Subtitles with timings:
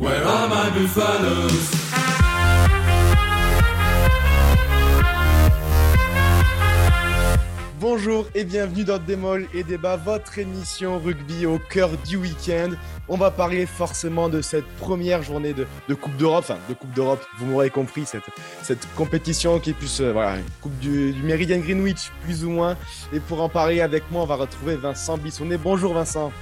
[0.00, 1.76] Where are my buffaloes?
[7.78, 12.70] Bonjour et bienvenue dans Démol et Débat, votre émission rugby au cœur du week-end.
[13.08, 16.94] On va parler forcément de cette première journée de, de Coupe d'Europe, enfin de Coupe
[16.94, 18.24] d'Europe, vous m'aurez compris, cette,
[18.62, 22.74] cette compétition qui est plus, euh, voilà, Coupe du, du Meridian Greenwich, plus ou moins.
[23.12, 25.58] Et pour en parler avec moi, on va retrouver Vincent Bissonnet.
[25.58, 26.32] Bonjour Vincent.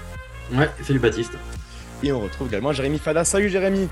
[0.53, 1.33] Ouais, salut Baptiste.
[2.03, 3.25] Et on retrouve également Jérémy Fada.
[3.25, 3.89] Salut Jérémy.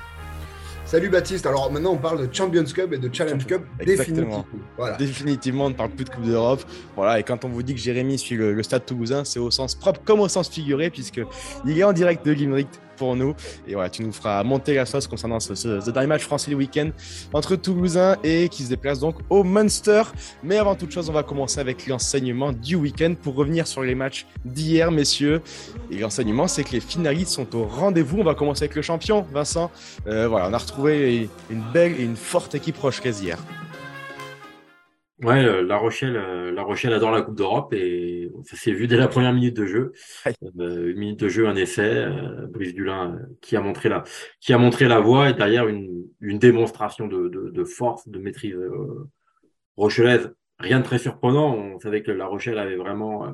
[0.85, 1.47] Salut Baptiste.
[1.47, 4.17] Alors maintenant, on parle de Champions Cup et de Challenge Cup Exactement.
[4.17, 4.47] définitivement.
[4.77, 4.97] Voilà.
[4.97, 6.63] Définitivement, on ne parle plus de Coupe d'Europe.
[6.95, 9.51] Voilà, et quand on vous dit que Jérémy suit le, le stade toulousain, c'est au
[9.51, 13.35] sens propre comme au sens figuré, puisqu'il est en direct de Limerick pour nous.
[13.67, 16.57] Et voilà, tu nous feras monter la sauce concernant ce, ce, dernier match français du
[16.57, 16.91] week-end
[17.33, 20.03] entre Toulousains et qui se déplace donc au Munster.
[20.43, 23.95] Mais avant toute chose, on va commencer avec l'enseignement du week-end pour revenir sur les
[23.95, 25.43] matchs d'hier, messieurs.
[25.91, 28.19] Et l'enseignement, c'est que les finalistes sont au rendez-vous.
[28.19, 29.71] On va commencer avec le champion, Vincent.
[30.07, 33.39] Euh, voilà, on a retrouvé une belle et une forte équipe rochecaise hier.
[35.23, 38.87] Ouais, euh, La Rochelle, euh, La Rochelle adore la Coupe d'Europe et ça s'est vu
[38.87, 39.93] dès la première minute de jeu.
[40.27, 40.35] Ouais.
[40.61, 44.05] Euh, une minute de jeu, un essai, euh, Brice Dulin qui a montré la,
[44.41, 48.19] qui a montré la voie et derrière une, une démonstration de, de, de force, de
[48.19, 49.09] maîtrise euh,
[49.77, 50.35] rochelaise.
[50.59, 51.55] Rien de très surprenant.
[51.55, 53.27] On savait que La Rochelle avait vraiment,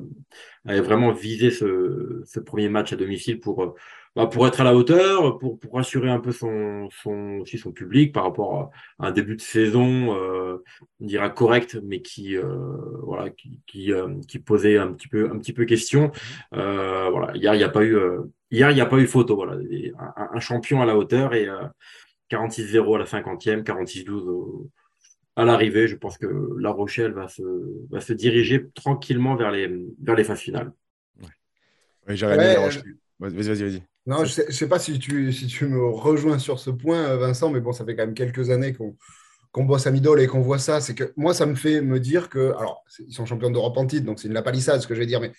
[0.65, 3.73] avait vraiment visé ce, ce premier match à domicile pour, euh,
[4.15, 7.71] bah, pour être à la hauteur, pour, pour rassurer un peu son, son, aussi son
[7.71, 10.57] public par rapport à un début de saison, euh,
[10.99, 12.43] on dira correct, mais qui, euh,
[13.01, 16.11] voilà, qui, qui, euh, qui posait un petit peu, un petit peu question.
[16.53, 18.19] Euh, voilà, hier, il n'y a pas eu, euh,
[18.51, 19.35] hier, il n'y a pas eu photo.
[19.35, 19.53] Voilà,
[20.15, 21.63] un, un champion à la hauteur et euh,
[22.29, 24.69] 46-0 à la 50e, 46-12 au-
[25.35, 25.87] à l'arrivée.
[25.87, 26.27] Je pense que
[26.59, 27.41] La Rochelle va se,
[27.89, 29.67] va se diriger tranquillement vers les,
[30.01, 30.71] vers les phases finales.
[32.07, 32.83] Oui, Jérémy, Ouais, La Rochelle.
[33.19, 33.83] Vas-y, vas-y, vas-y.
[34.05, 36.99] Non, je sais, je sais pas si tu, si tu me rejoins sur ce point,
[36.99, 38.95] euh, Vincent, mais bon, ça fait quand même quelques années qu'on
[39.53, 40.81] qu'on bosse à Midol et qu'on voit ça.
[40.81, 43.85] C'est que moi, ça me fait me dire que, alors, ils sont champions d'Europe en
[43.85, 45.31] titre, donc c'est une lapalissade ce que je vais dire, mais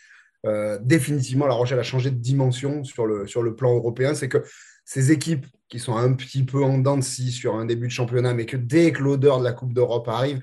[0.47, 4.15] euh, définitivement, La Rochelle a changé de dimension sur le, sur le plan européen.
[4.15, 4.45] C'est que
[4.85, 7.93] ces équipes qui sont un petit peu en dents de scie sur un début de
[7.93, 10.41] championnat, mais que dès que l'odeur de la Coupe d'Europe arrive,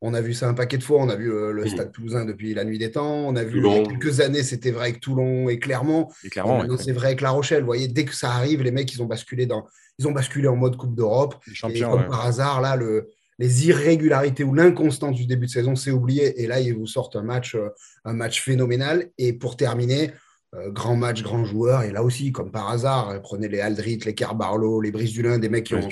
[0.00, 0.98] on a vu ça un paquet de fois.
[1.00, 1.68] On a vu euh, le Mhm.
[1.70, 3.26] Stade Toulousain depuis la nuit des temps.
[3.26, 3.72] On a vu Toulon.
[3.72, 6.08] il y a quelques années, c'était vrai avec Toulon et Clermont.
[6.24, 6.82] Et maintenant, ouais.
[6.82, 7.60] c'est vrai avec La Rochelle.
[7.60, 9.66] Vous voyez, dès que ça arrive, les mecs, ils ont basculé dans,
[9.98, 11.34] ils ont basculé en mode Coupe d'Europe.
[11.48, 12.06] Et comme ouais.
[12.06, 13.08] par hasard, là, le,
[13.40, 16.42] les irrégularités ou l'inconstance du début de saison, c'est oublié.
[16.42, 17.68] Et là, ils vous sortent un match, euh,
[18.04, 19.08] un match phénoménal.
[19.18, 20.12] Et pour terminer,
[20.54, 21.82] euh, grand match, grand joueur.
[21.82, 25.48] Et là aussi, comme par hasard, prenez les Aldrit, les Carbarlo, les Brice Dulin, des
[25.48, 25.88] mecs qui ont,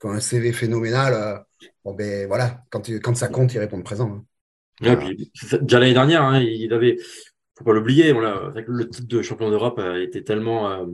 [0.00, 1.12] qui ont un CV phénoménal.
[1.14, 4.10] euh, bon, ben voilà, quand, quand ça compte, ils répondent présent.
[4.10, 4.24] hein.
[4.82, 5.14] Ouais, Voilà.
[5.14, 6.96] puis, c'est- déjà l'année dernière, hein, il avait,
[7.56, 10.84] faut pas l'oublier, le titre de champion d'Europe a été tellement, euh,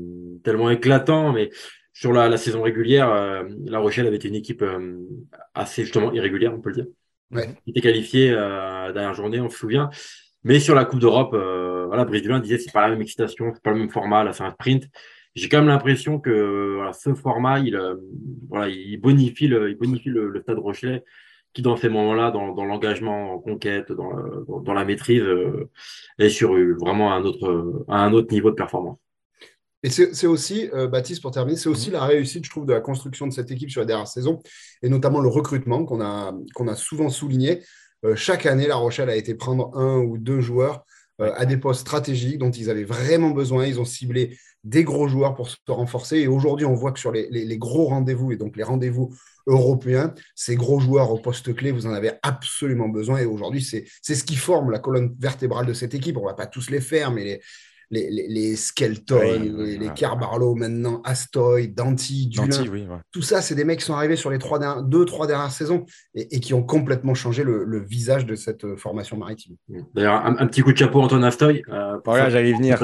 [0.44, 1.50] tellement éclatant, mais
[1.92, 4.98] sur la, la saison régulière, euh, La Rochelle avait été une équipe euh,
[5.54, 6.86] assez justement irrégulière, on peut le dire.
[7.32, 7.48] Ouais.
[7.66, 9.90] Il était qualifié euh, la dernière journée, on se souvient.
[10.44, 13.50] Mais sur la Coupe d'Europe, euh, voilà, Brice Dulin disait c'est pas la même excitation,
[13.54, 14.84] c'est pas le même format, là c'est un sprint.
[15.34, 17.96] J'ai quand même l'impression que voilà, ce format, il, euh,
[18.48, 21.04] voilà, il bonifie le, il bonifie le, le Stade Rochelais
[21.54, 25.22] qui dans ces moments-là, dans, dans l'engagement en conquête, dans, le- dans, dans la maîtrise,
[25.22, 25.68] euh,
[26.18, 28.98] est sur euh, vraiment un autre, à un autre niveau de performance.
[29.82, 32.80] Et c'est aussi, euh, Baptiste, pour terminer, c'est aussi la réussite, je trouve, de la
[32.80, 34.40] construction de cette équipe sur la dernière saison,
[34.82, 37.62] et notamment le recrutement qu'on a, qu'on a souvent souligné.
[38.14, 40.84] Chaque année, La Rochelle a été prendre un ou deux joueurs
[41.18, 43.66] à des postes stratégiques dont ils avaient vraiment besoin.
[43.66, 46.18] Ils ont ciblé des gros joueurs pour se renforcer.
[46.18, 49.12] Et aujourd'hui, on voit que sur les, les- gros rendez-vous, et donc les rendez-vous
[49.46, 53.18] européens, ces gros joueurs au poste clé, vous en avez absolument besoin.
[53.18, 56.16] Et aujourd'hui, c'est c'est ce qui forme la colonne vertébrale de cette équipe.
[56.16, 57.40] On ne va pas tous les faire, mais les,
[57.92, 59.90] les, les, les Skelton, Oui, les.
[59.94, 62.46] Carbarlo maintenant, Astoy, Danti, Dulin.
[62.48, 62.96] Danti, oui, ouais.
[63.12, 65.52] Tout ça, c'est des mecs qui sont arrivés sur les trois dernières- deux, trois dernières
[65.52, 65.84] saisons
[66.16, 69.54] et, et qui ont complètement changé le, le visage de cette euh, formation maritime.
[69.94, 71.62] D'ailleurs, un, un petit coup de chapeau à Antoine Astoy.
[71.68, 72.82] Euh, Voilà, j'allais y venir.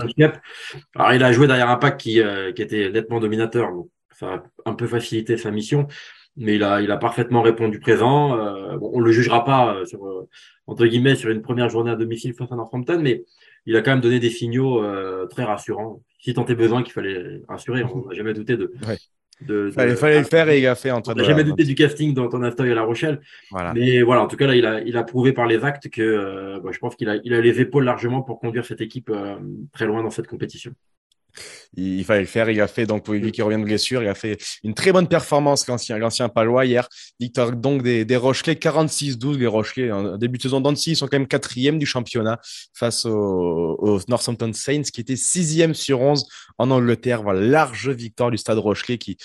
[0.94, 3.72] Alors, il a joué derrière un pack qui, euh, qui était nettement dominateur.
[3.72, 5.88] Donc, ça a un peu facilité sa mission.
[6.40, 8.38] Mais il a, il a parfaitement répondu présent.
[8.38, 10.28] Euh, bon, on le jugera pas euh, sur, euh,
[10.68, 13.24] entre guillemets, sur une première journée à domicile face à Northampton, mais
[13.68, 16.02] il a quand même donné des signaux euh, très rassurants.
[16.20, 18.72] Si tant est besoin qu'il fallait rassurer, on n'a jamais douté de.
[18.88, 18.96] Ouais.
[19.46, 21.16] de, de- Fallait, fallait le faire et il a fait on Antoine.
[21.18, 23.20] n'a jamais douté du casting d'Antoine Astoy à La Rochelle.
[23.52, 23.72] Voilà.
[23.72, 26.02] Mais voilà, en tout cas, là, il a, il a prouvé par les actes que
[26.02, 29.10] euh, bah, je pense qu'il a, il a les épaules largement pour conduire cette équipe
[29.10, 29.36] euh,
[29.72, 30.72] très loin dans cette compétition.
[31.76, 32.50] Il, fallait le faire.
[32.50, 34.92] Il a fait, donc, pour lui qui revient de blessure, il a fait une très
[34.92, 36.88] bonne performance, l'ancien, l'ancien Palois hier.
[37.20, 39.38] Victoire donc des, des Rochelais, 46-12.
[39.38, 42.40] Les Rochelais, en début de saison d'Annecy, ils sont quand même quatrième du championnat
[42.74, 46.26] face aux au Northampton Saints, qui était sixième sur 11
[46.58, 47.22] en Angleterre.
[47.22, 49.16] Voilà, large victoire du stade Rochelais qui,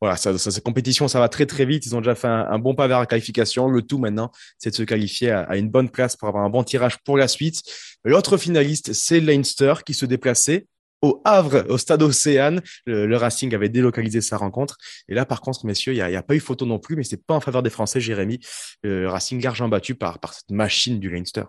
[0.00, 1.86] voilà, ça, ça, cette compétition, ça va très très vite.
[1.86, 3.68] Ils ont déjà fait un, bon pas vers la qualification.
[3.68, 6.64] Le tout maintenant, c'est de se qualifier à, une bonne place pour avoir un bon
[6.64, 7.62] tirage pour la suite.
[8.04, 10.66] L'autre finaliste, c'est Leinster qui se déplaçait
[11.02, 12.62] au Havre, au stade Océane.
[12.86, 14.78] Le, Racing avait délocalisé sa rencontre.
[15.08, 17.22] Et là, par contre, messieurs, il n'y a, pas eu photo non plus, mais c'est
[17.24, 18.40] pas en faveur des Français, Jérémy.
[18.82, 21.44] Le Racing l'argent battu par, par cette machine du Leinster.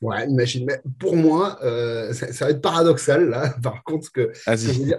[0.00, 0.64] Ouais, une machine.
[0.64, 3.50] Mais pour moi, euh, ça, va être paradoxal, là.
[3.62, 4.32] Par contre, que,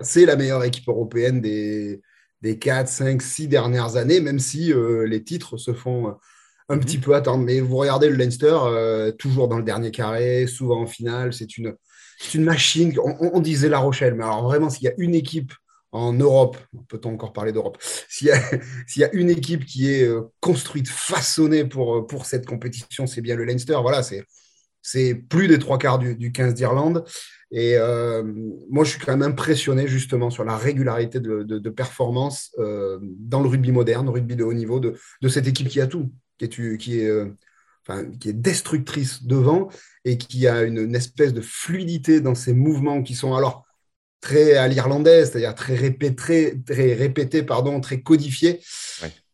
[0.03, 2.01] c'est la meilleure équipe européenne des,
[2.41, 6.11] des 4, 5, 6 dernières années, même si euh, les titres se font euh,
[6.69, 7.03] un petit mhm.
[7.03, 7.43] peu attendre.
[7.43, 8.55] Mais vous regardez le Leinster,
[9.17, 11.33] toujours dans le dernier carré, souvent en finale.
[11.33, 11.73] C'est une,
[12.33, 12.93] une machine.
[12.99, 15.53] On, disait La Rochelle, mais alors vraiment, s'il y a une équipe
[15.91, 16.57] en Europe,
[16.87, 20.09] peut-on encore parler d'Europe S'il y, a une équipe qui est
[20.39, 23.77] construite, façonnée pour, pour cette compétition, c'est bien le Leinster.
[23.81, 24.23] Voilà, c'est
[24.81, 27.03] c'est plus des trois quarts du, 15 d'Irlande.
[27.51, 28.23] Et euh,
[28.69, 33.49] moi, je suis quand même impressionné justement sur la régularité de, performance euh, dans le
[33.49, 34.95] rugby moderne, le rugby de haut niveau, de,
[35.27, 37.27] cette équipe qui a tout, qui est, qui est, euh,
[38.19, 39.69] qui est destructrice devant
[40.05, 43.65] et qui a une, espèce de fluidité dans ses mouvements qui sont alors
[44.19, 48.61] très à l'irlandaise, c'est-à-dire très répétés, très répétés, pardon, très codifiés.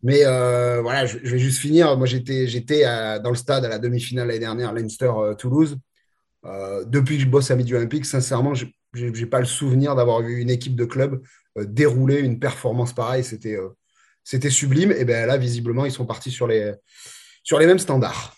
[0.03, 1.97] Mais euh, voilà, je, vais juste finir.
[1.97, 2.83] Moi, j'étais, j'étais
[3.19, 5.77] dans le stade à la demi-finale l'année dernière, Leinster-Toulouse.
[6.45, 10.21] Euh, depuis que je bosse à Midi Olympique, sincèrement, je n'ai pas le souvenir d'avoir
[10.21, 11.21] vu une équipe de club
[11.57, 13.23] euh, dérouler une performance pareille.
[13.23, 13.57] C'était,
[14.23, 14.93] c'était sublime.
[14.93, 16.73] Et bien là, visiblement, ils sont partis sur les,
[17.43, 18.36] sur les mêmes standards.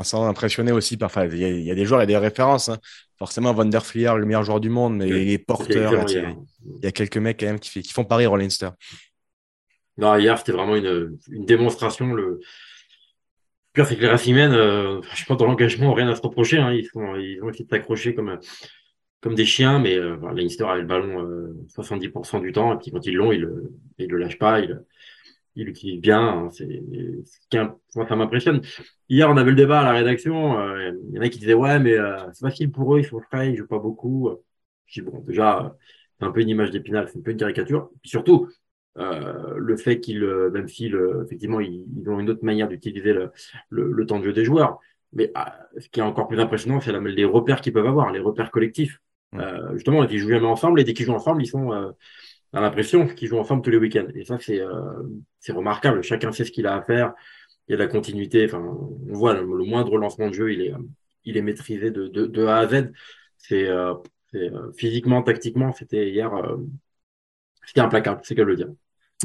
[0.00, 1.26] Vincent, impressionné aussi parfois.
[1.26, 2.70] Il y, a, des joueurs et des références.
[2.70, 2.78] Hein.
[3.18, 6.90] Forcément, Van der Flier, le meilleur joueur du monde, mais les porteurs, il y, a
[6.90, 8.70] quelques mecs quand même qui, qui font pareil au Leinster.
[9.98, 12.14] Non, hier, c'était vraiment une, une, démonstration.
[12.14, 12.40] Le
[13.74, 16.56] pire, c'est que les Racingmen, euh, je pense, dans l'engagement, rien à se reprocher.
[16.56, 16.72] Hein.
[16.72, 18.38] Ils, sont, ils ont essayé de s'accrocher comme,
[19.20, 22.72] comme des chiens, mais euh, Leinster avait le ballon euh, 70% du temps.
[22.72, 24.60] Et puis quand ils l'ont, ils ne ils le lâchent pas.
[24.60, 24.82] Ils
[25.56, 26.20] il l'utilisent bien.
[26.20, 26.50] Hein.
[26.50, 26.82] C'est,
[27.50, 28.62] ça m'impressionne.
[29.08, 30.58] Hier, on avait le débat à la rédaction.
[30.58, 33.04] Euh, il y en a qui disaient Ouais, mais euh, c'est facile pour eux, ils
[33.04, 34.30] sont frais, ils jouent pas beaucoup.
[34.86, 35.76] Je dis Bon, déjà,
[36.18, 37.90] c'est un peu une image d'épinal, c'est un peu une caricature.
[38.02, 38.48] Puis surtout,
[38.98, 40.92] euh, le fait qu'ils, euh, même si
[41.24, 43.30] effectivement ils, ont une autre manière d'utiliser le,
[43.70, 44.80] le, temps de jeu des joueurs,
[45.12, 48.20] mais ah, ce qui est encore plus impressionnant, c'est les repères qu'ils peuvent avoir, les
[48.20, 49.00] repères collectifs.
[49.36, 51.92] Euh, justement, ils jouent jamais ensemble et dès qu'ils jouent ensemble, ils sont
[52.54, 54.08] euh, à l'impression qu'ils jouent ensemble tous les week-ends.
[54.14, 54.60] Et ça, c'est
[55.38, 56.02] c'est remarquable.
[56.02, 57.14] Chacun sait ce qu'il a à faire.
[57.68, 58.44] Il y a de la continuité.
[58.46, 60.74] Enfin, on voit le, moindre lancement de jeu, il est
[61.24, 62.92] il est maîtrisé de, de, de A à Z.
[63.36, 63.68] C'est
[64.76, 66.32] physiquement, tactiquement, c'était hier
[67.66, 68.68] c'était implacable, c'est qu'à le dire.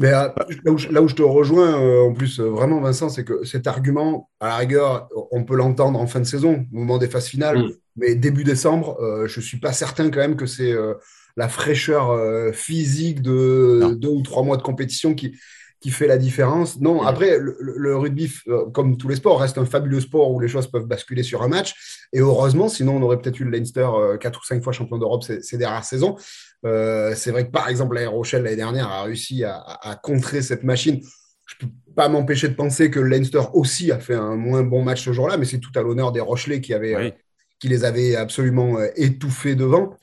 [0.00, 0.28] Mais euh,
[0.64, 4.30] là, où je, te rejoins, euh, en plus, euh, vraiment, Vincent, c'est que cet argument,
[4.40, 7.58] à la rigueur, on peut l'entendre en fin de saison, au moment des phases finales,
[7.58, 7.70] mm.
[7.96, 10.74] mais début décembre, je ne suis pas certain quand même que c'est
[11.36, 15.34] la fraîcheur physique de deux ou trois mois de compétition qui,
[15.80, 16.80] qui fait la différence.
[16.80, 20.48] Non, après, le, rugby, euh, comme tous les sports, reste un fabuleux sport où les
[20.48, 22.06] choses peuvent basculer sur un match.
[22.12, 24.98] Et heureusement, sinon, on aurait peut-être eu le Leinster euh, quatre ou cinq fois champion
[24.98, 26.16] d'Europe ces, dernières saisons.
[26.64, 30.64] Euh, c'est vrai que, par exemple, la Rochelle, l'année dernière, a réussi à, contrer cette
[30.64, 31.00] machine.
[31.46, 34.62] Je ne peux pas m'empêcher de penser que le Leinster aussi a fait un moins
[34.62, 37.16] bon match ce jour-là, mais c'est tout à l'honneur des Rochelais qui, avaient,
[37.60, 39.94] qui les avaient absolument étouffés devant.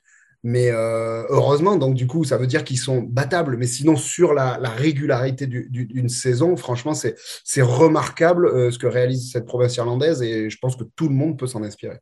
[0.43, 3.55] Mais euh, heureusement, donc du coup, ça veut dire qu'ils sont battables.
[3.55, 9.45] Mais sinon, sur la, régularité d'une saison, franchement, c'est remarquable euh, ce que réalise cette
[9.45, 11.99] province irlandaise et je pense que tout le monde peut s'en inspirer.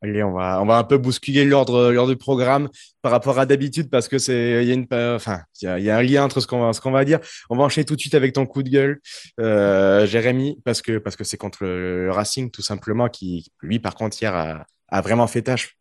[0.00, 2.68] Allez, on va, on va un peu bousculer l'ordre du programme
[3.02, 5.96] par rapport à d'habitude parce que c'est il y a une enfin il y a,
[5.96, 7.20] un lien entre ce qu'on va ce qu'on va dire.
[7.50, 9.00] On va enchaîner tout de suite avec ton coup de gueule,
[9.38, 13.94] euh, Jérémy, parce que parce que c'est contre le Racing tout simplement qui lui par
[13.94, 15.76] contre hier a, a vraiment fait tâche.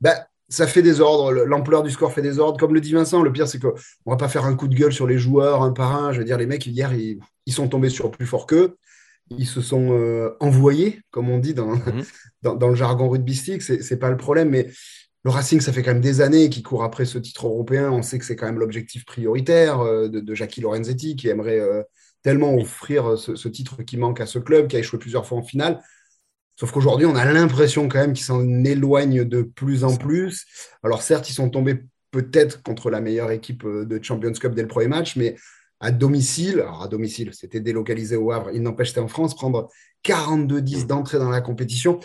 [0.00, 0.16] Ben,
[0.54, 2.58] ça fait des ordres, l'ampleur du score fait des ordres.
[2.58, 4.74] Comme le dit Vincent, le pire, c'est qu'on ne va pas faire un coup de
[4.74, 6.12] gueule sur les joueurs un par un.
[6.12, 7.18] Je veux dire, les mecs, hier, ils,
[7.52, 8.76] sont tombés sur plus fort qu'eux.
[9.30, 12.04] Ils se sont euh, envoyés, comme on dit dans, mhm.
[12.42, 13.62] dans, le jargon rugbystique.
[13.62, 14.70] Ce n'est pas le problème, mais
[15.24, 17.90] le Racing, ça fait quand même des années qu'il court après ce titre européen.
[17.90, 21.82] On sait que c'est quand même l'objectif prioritaire euh, de, Jackie Lorenzetti, qui aimerait euh,
[22.22, 25.38] tellement offrir ce, ce, titre qui manque à ce club, qui a échoué plusieurs fois
[25.38, 25.80] en finale.
[26.56, 30.46] Sauf qu'aujourd'hui, on a l'impression quand même qu'ils s'en éloignent de plus en plus.
[30.82, 34.62] Alors certes, ils sont tombés peut-être contre la meilleure équipe euh, de Champions Cup dès
[34.62, 35.34] le premier match, mais
[35.80, 39.68] à domicile, alors à domicile, c'était délocalisé au Havre, il n'empêche, c'était en France, prendre
[40.04, 41.98] 42-10 d'entrée dans la compétition.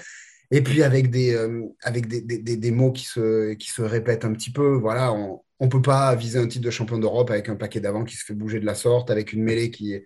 [0.52, 4.26] Et puis avec des, euh, avec des, des, des, mots qui se, qui se répètent
[4.26, 7.50] un petit peu, voilà, on, on peut pas viser un titre de champion d'Europe avec
[7.50, 10.00] un paquet d'avant qui se fait bouger de la sorte, avec une mêlée qui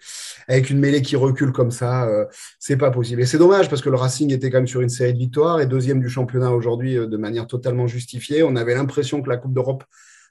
[0.48, 2.26] avec une mêlée qui recule comme ça, euh,
[2.60, 3.22] c'est pas possible.
[3.22, 5.62] Et c'est dommage parce que le Racing était quand même sur une série de victoires
[5.62, 8.44] et deuxième du championnat aujourd'hui euh, de manière totalement justifiée.
[8.44, 9.84] On avait l'impression que la Coupe d'Europe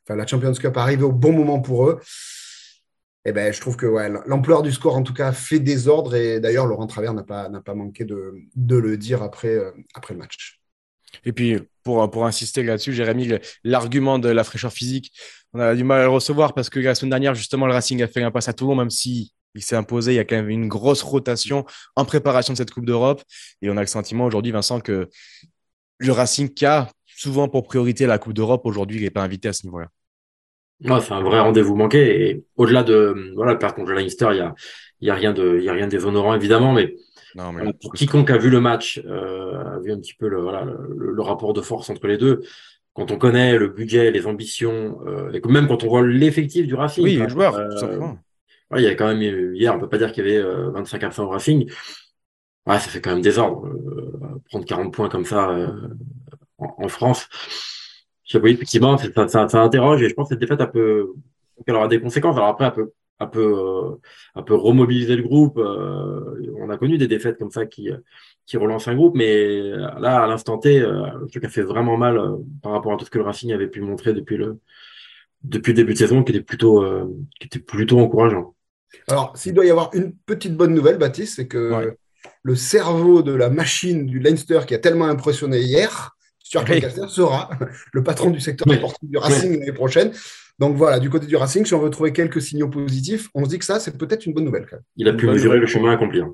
[0.04, 2.00] enfin, la Champions Cup arrivait au bon moment pour eux.
[3.24, 3.86] Eh ben, je trouve que
[4.26, 6.14] l'ampleur du score, en tout cas, fait désordre.
[6.14, 9.58] Et d'ailleurs, Laurent Travers n'a pas, pas manqué de, le dire après,
[9.94, 10.60] après le match.
[11.24, 15.12] Et puis, pour, pour insister là-dessus, Jérémy, l'argument de la fraîcheur physique,
[15.52, 18.02] on a du mal à le recevoir parce que la semaine dernière, justement, le Racing
[18.02, 20.12] a fait un passe à Toulon, même si il s'est imposé.
[20.12, 21.64] Il y a quand même une grosse rotation
[21.96, 23.22] en préparation de cette Coupe d'Europe.
[23.60, 25.08] Et on a le sentiment aujourd'hui, Vincent, que
[25.98, 29.48] le Racing qui a souvent pour priorité la Coupe d'Europe, aujourd'hui, il n'est pas invité
[29.48, 29.88] à ce niveau-là.
[31.00, 32.28] C'est un vrai rendez-vous manqué.
[32.28, 34.54] Et au-delà de voilà, par contre, Leinster, il y a,
[35.00, 36.96] il y a rien de, il y a rien de déshonorant évidemment, mais
[37.34, 40.40] non, mais pour quiconque a vu le match, euh, a vu un petit peu le,
[40.40, 42.42] voilà, le, rapport de force entre les deux,
[42.92, 46.74] quand on connaît le budget, les ambitions, euh, et même quand on voit l'effectif du
[46.74, 47.04] Racing.
[47.04, 48.18] Oui, les joueurs, tout euh, simplement.
[48.76, 51.24] il y a quand même, hier, on peut pas dire qu'il y avait 25 absents
[51.24, 51.70] au Racing.
[52.66, 53.68] Ouais, ça fait quand même désordre.
[54.50, 55.72] prendre 40 points comme ça
[56.58, 57.28] en, France.
[58.24, 60.66] Je sais pas, effectivement, ça, ça, ça, interroge et je pense que cette défaite, un
[60.66, 61.12] peu,
[61.66, 62.36] qu'elle aura des conséquences.
[62.36, 63.96] Alors après, un peu un peu, euh,
[64.34, 65.58] un peu remobiliser le groupe.
[65.58, 67.90] Euh, on a connu des défaites comme ça qui,
[68.46, 69.60] qui relancent un groupe, mais
[69.98, 72.20] là, à l'instant T, euh, le truc a fait vraiment mal
[72.62, 74.58] par rapport à tout ce que le Racing avait pu montrer depuis le,
[75.44, 76.84] depuis le début de saison, qui était plutôt,
[77.40, 78.54] qui était plutôt encourageant.
[79.08, 81.94] Alors, s'il doit y avoir une petite bonne nouvelle, Baptiste, c'est que
[82.42, 86.16] le cerveau de la machine du Leinster qui a tellement impressionné hier,
[86.52, 87.48] Stuart Lancaster sera
[87.92, 90.12] le patron du secteur sportif du Racing l'année prochaine.
[90.58, 93.48] Donc voilà, du côté du Racing, si on veut trouver quelques signaux positifs, on se
[93.48, 94.66] dit que ça, c'est peut-être une bonne nouvelle.
[94.96, 96.28] Il a pu mesurer le chemin à accomplir.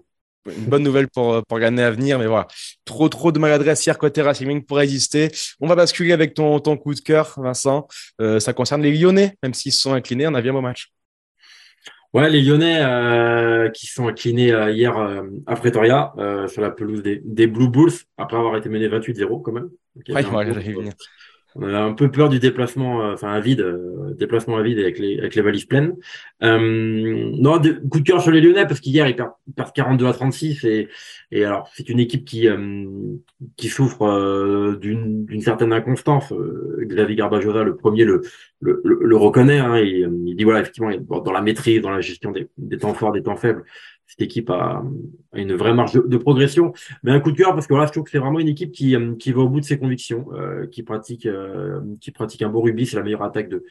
[0.46, 2.48] Une bonne nouvelle pour, pour l'année à venir, mais voilà,
[2.84, 5.30] trop trop de maladresse hier côté Racing pour résister.
[5.60, 7.86] On va basculer avec ton, ton coup de cœur, Vincent.
[8.20, 10.90] Euh, ça concerne les Lyonnais, même s'ils se sont inclinés, on a bien beau match.
[12.18, 14.96] Ouais, les Lyonnais euh, qui sont inclinés euh, hier
[15.46, 16.12] à Pretoria
[16.48, 19.70] sur la pelouse des, des, Blue Bulls après avoir été menés 28-0 quand même.
[20.08, 20.84] ouais, ouais,
[21.60, 24.78] on a un peu peur du déplacement, euh, enfin un vide, euh, déplacement à vide
[24.78, 25.94] avec les avec les valises pleines.
[26.42, 27.60] Euh, non,
[27.90, 29.32] coup de cœur sur les Lyonnais parce qu'hier ils perdent,
[29.74, 30.88] 42 à 36 et
[31.32, 32.46] et alors c'est une équipe qui
[33.56, 36.32] qui souffre d'une d'une certaine inconstance.
[36.82, 38.22] Xavier Garbajosa, le premier, le
[38.60, 39.58] le, le, reconnaît.
[39.58, 42.94] Hein, et, il dit voilà effectivement dans la maîtrise, dans la gestion des, des temps
[42.94, 43.64] forts, des temps faibles,
[44.08, 44.82] cette équipe a,
[45.34, 46.72] une vraie marge de, progression.
[47.02, 48.72] Mais un coup de cœur parce que voilà, je trouve que c'est vraiment une équipe
[48.72, 52.40] qui, euh, qui va au bout de ses convictions, euh, qui pratique euh, qui pratique
[52.40, 52.86] un beau rugby.
[52.86, 53.64] C'est la meilleure attaque de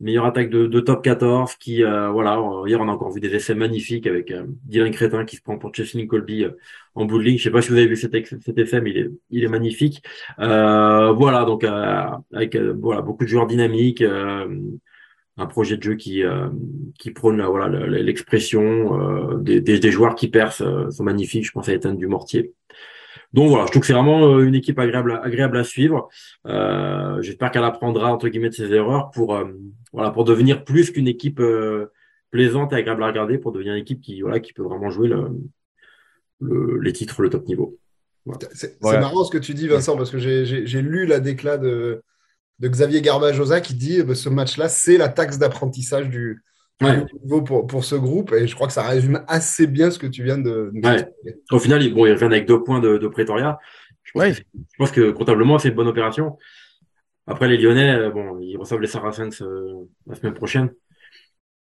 [0.00, 1.54] meilleure attaque de, de top 14.
[1.56, 4.32] Qui voilà, hier on a encore vu des essais magnifiques avec
[4.64, 6.46] Dylan Crétin qui se prend pour Cheslin Colby
[6.94, 7.38] en bout de ligne.
[7.38, 10.02] Je sais pas si vous avez vu cet, cet mais il est il est magnifique.
[10.38, 11.64] voilà, donc
[12.32, 14.02] avec voilà beaucoup de joueurs dynamiques
[15.40, 16.48] un projet de jeu qui euh,
[16.98, 21.46] qui prône voilà l'expression euh, des, des, joueurs qui percent euh, sont magnifiques.
[21.46, 22.52] Je pense à Ethan du Mortier.
[23.32, 26.08] Donc voilà, je trouve que c'est vraiment une équipe agréable agréable à suivre.
[27.20, 29.38] J'espère qu'elle apprendra entre guillemets de ses erreurs pour
[29.92, 31.40] voilà pour devenir plus qu'une équipe
[32.30, 35.08] plaisante et agréable à regarder, pour devenir une équipe qui voilà qui peut vraiment jouer
[35.08, 37.78] le, les titres le top niveau.
[38.52, 42.02] C'est marrant ce que tu dis Vincent parce que j'ai lu la déclat de
[42.60, 46.44] de Xavier Garbajosa qui dit que ce match-là, c'est la taxe d'apprentissage du,
[46.80, 48.32] niveau pour, pour, ce groupe.
[48.32, 50.72] Et je crois que ça résume assez bien ce que tu viens de.
[51.50, 53.58] Au final, il, bon, il revient avec deux points de, de Pretoria.
[54.02, 56.36] Je pense, que, je pense, que, comptablement, c'est une bonne opération.
[57.26, 60.72] Après, les Lyonnais, euh, bon, ils reçoivent les Saracens euh, la semaine prochaine.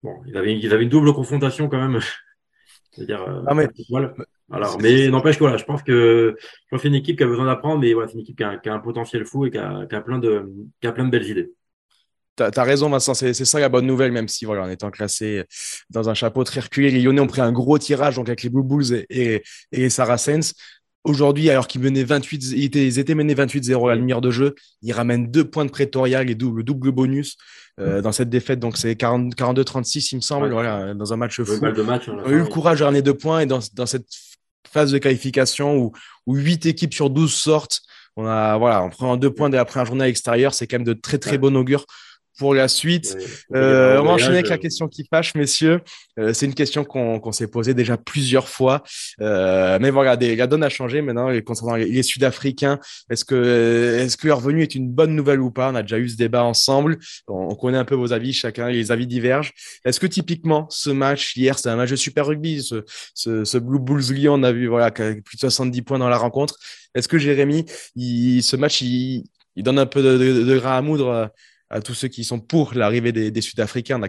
[0.03, 2.01] Bon, ils avaient, ils avaient une double confrontation quand même.
[2.93, 3.69] C'est-à-dire, euh, ah, mais,
[4.51, 6.37] alors, mais n'empêche que voilà, je pense que
[6.71, 8.57] je c'est une équipe qui a besoin d'apprendre, mais voilà, c'est une équipe qui a,
[8.57, 11.05] qui a, un potentiel fou et qui a, qui a, plein de qui a plein
[11.05, 11.53] de belles idées.
[12.37, 15.45] Tu as, raison, Vincent, c'est ça la bonne nouvelle, même si voilà, en étant classé
[15.91, 18.51] dans un chapeau très reculé, les Lyonnais ont pris un gros tirage donc avec les
[18.51, 20.55] Blue Bulls et, et, et les Saracens.
[21.05, 24.33] Aujourd'hui, alors qu'ils menaient 28, ils étaient, ils étaient menés 28-0 à la lumière de
[24.33, 27.37] jeu, ils ramènent deux points de Pretoria, et double, le double bonus
[27.79, 28.59] euh, dans cette défaite.
[28.59, 31.61] Donc c'est 42-36, il me semble, voilà, dans un match fou.
[31.61, 34.09] De match, on a eu le courage de ramener deux points et dans, dans cette
[34.69, 35.93] phase de qualification où,
[36.27, 37.83] où 8 équipes sur 12 sortent,
[38.17, 40.93] on a voilà, on prend deux points après un journée extérieur, c'est quand même de
[40.93, 41.87] très très bon augure
[42.37, 43.17] pour la suite.
[43.55, 45.81] Euh, on va enchaîner avec la question qui fâche, messieurs.
[46.19, 48.83] Euh, c'est une question qu'on s'est posée déjà plusieurs fois.
[49.21, 52.79] Euh, mais voilà, la donne a changé maintenant concernant les, Sud-Africains.
[53.11, 55.71] Est-ce que, est-ce que leur venue est une bonne nouvelle ou pas?
[55.71, 56.99] On a déjà eu ce débat ensemble.
[57.27, 59.53] On, connaît un peu vos avis, chacun, les avis divergent.
[59.85, 63.59] Est-ce que typiquement, ce match hier, c'est un match de super rugby, ce, ce, ce
[63.59, 66.59] Blue Bulls Lyon, on a vu voilà, plus de 70 points dans la rencontre.
[66.95, 67.65] Est-ce que Jérémy,
[67.97, 69.25] il, ce match, il,
[69.57, 71.31] il donne un peu de, de, de grain à moudre
[71.71, 74.01] à tous ceux qui sont pour l'arrivée des, Sud-Africains.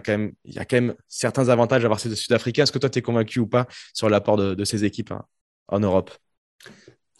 [0.44, 2.62] Il y a quand même certains avantages à avoir ces Sud-Africains.
[2.64, 5.24] Est-ce que toi, tu es convaincu ou pas sur l'apport de, ces équipes hein,
[5.68, 6.10] en Europe?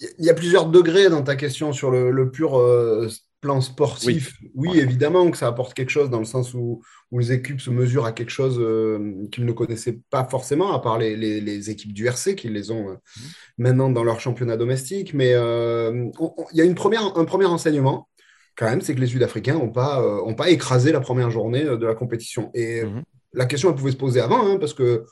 [0.01, 3.09] Il y a plusieurs degrés dans ta question sur le, pur euh,
[3.41, 7.61] plan sportif, oui, évidemment que ça apporte quelque chose dans le sens où, les équipes
[7.61, 11.93] se mesurent à quelque chose euh, qu'ils ne connaissaient pas forcément, à part les, équipes
[11.93, 13.23] du RC qui les ont euh, mmh.
[13.59, 15.15] maintenant dans leur championnat domestique.
[15.15, 16.13] Mais il
[16.53, 18.09] y a une première, un premier enseignement,
[18.59, 21.87] quand même, c'est que les Sud-Africains n'ont pas, ont pas écrasé la première journée de
[21.87, 22.51] la compétition.
[22.55, 23.03] Et mmh.
[23.35, 25.05] la question, elle pouvait se poser avant, hein, parce que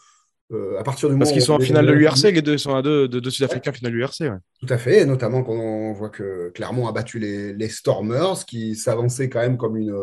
[0.79, 3.09] à partir du Parce qu'ils sont en finale de l'URC, les deux sont à deux,
[3.09, 4.23] de, Sud-Africains en finale de l'URC.
[4.61, 9.29] Tout à fait, notamment quand on voit que Clermont a battu les, Stormers, qui s'avançaient
[9.29, 9.95] quand même comme une,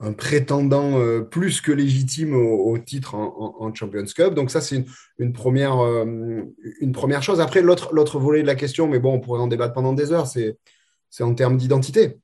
[0.00, 4.34] un prétendant euh, plus que légitime au, titre en, Champions Cup.
[4.34, 4.84] Donc ça, c'est
[5.18, 6.42] une, première, euh,
[6.80, 7.40] une première chose.
[7.40, 10.26] Après, l'autre volet de la question, mais bon, on pourrait en débattre pendant des heures,
[10.26, 10.56] c'est
[11.20, 12.18] en termes d'identité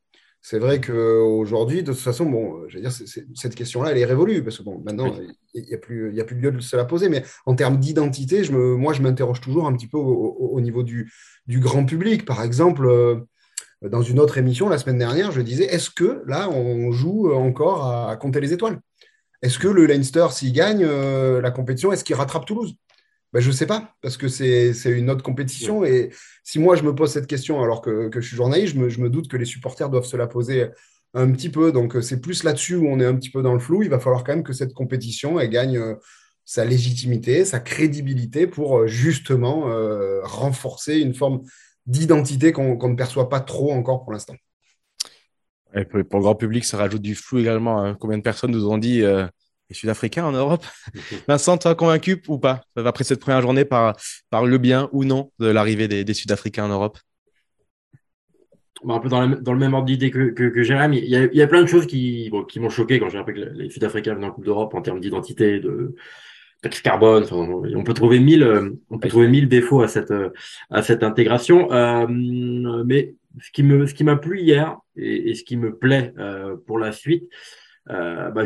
[0.44, 4.42] c'est vrai qu'aujourd'hui, de toute façon, bon, je veux dire, cette question-là, elle est révolue,
[4.42, 5.14] parce que bon, maintenant,
[5.54, 8.42] il n'y a, plus, a plus lieu de se la poser, mais en termes d'identité,
[8.42, 11.12] je me, moi, je m'interroge toujours un petit peu au, niveau du,
[11.46, 12.24] du, grand public.
[12.24, 13.20] Par exemple, euh,
[13.82, 17.86] dans une autre émission, la semaine dernière, je disais, est-ce que là, on joue encore
[17.86, 18.80] à, compter les étoiles?
[19.42, 22.74] Est-ce que le Leinster, s'il gagne euh, la compétition, est-ce qu'il rattrape Toulouse?
[23.32, 25.84] Ben, je ne sais pas, parce que c'est une autre compétition.
[25.84, 26.10] Et
[26.44, 29.28] si moi, je me pose cette question alors que, je suis journaliste, je me, doute
[29.28, 30.66] que les supporters doivent se la poser
[31.14, 31.72] un petit peu.
[31.72, 33.82] Donc, c'est plus là-dessus où on est un petit peu dans le flou.
[33.82, 35.94] Il va falloir quand même que cette compétition elle gagne euh,
[36.44, 41.40] sa légitimité, sa crédibilité pour euh, justement euh, renforcer une forme
[41.86, 44.34] d'identité qu'on ne perçoit pas trop encore pour l'instant.
[45.72, 47.82] pour, le grand public, ça rajoute du flou également.
[47.82, 47.96] Hein.
[47.98, 49.02] Combien de personnes nous ont dit
[49.72, 50.64] Sud-Africains en Europe.
[51.28, 53.94] Vincent, toi convaincu ou pas après cette première journée par,
[54.44, 56.98] le bien ou non de l'arrivée des, Sud-Africains en Europe?
[58.88, 60.98] Un peu dans, le même ordre d'idée que, Jérémy.
[60.98, 64.14] Il y, a, plein de choses qui, m'ont choqué quand j'ai appris que les Sud-Africains
[64.14, 65.94] venaient en Coupe d'Europe en termes d'identité, de
[66.62, 67.26] taxe carbone.
[67.30, 70.12] on peut trouver mille, on peut trouver mille défauts à cette,
[70.82, 71.72] cette intégration.
[71.72, 73.50] Euh, mais ce
[73.94, 77.28] qui m'a plu hier et, ce qui me plaît euh, pour la suite,
[77.90, 78.44] euh, bah,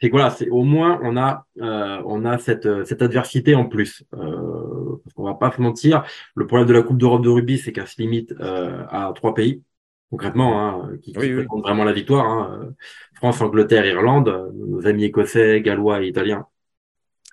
[0.00, 3.54] c'est que voilà, c'est au moins on a euh, on a cette euh, cette adversité
[3.54, 4.04] en plus.
[4.14, 7.58] Euh, parce qu'on va pas se mentir, le problème de la Coupe d'Europe de rugby,
[7.58, 9.62] c'est qu'elle se limite euh, à trois pays
[10.10, 11.30] concrètement, hein, qui, qui
[11.62, 12.24] vraiment la victoire.
[12.26, 12.70] Hein.
[13.14, 16.46] France, Angleterre, Irlande, nos amis écossais, gallois et italiens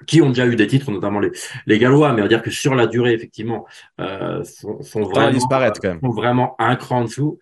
[0.05, 1.31] qui ont déjà eu des titres, notamment les,
[1.65, 3.65] les Gallois, mais on va dire que sur la durée, effectivement,
[4.01, 5.99] euh, sont, sont, vraiment, disparaître quand même.
[6.01, 7.39] sont vraiment un cran en dessous.